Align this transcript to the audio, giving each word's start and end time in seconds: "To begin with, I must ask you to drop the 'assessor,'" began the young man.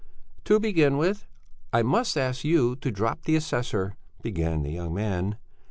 "To 0.45 0.59
begin 0.59 0.97
with, 0.97 1.27
I 1.71 1.83
must 1.83 2.17
ask 2.17 2.43
you 2.43 2.75
to 2.77 2.89
drop 2.89 3.25
the 3.25 3.35
'assessor,'" 3.35 3.97
began 4.23 4.63
the 4.63 4.71
young 4.71 4.95
man. 4.95 5.35